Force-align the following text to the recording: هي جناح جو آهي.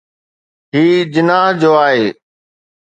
هي 0.73 1.05
جناح 1.13 1.45
جو 1.61 1.71
آهي. 1.87 2.05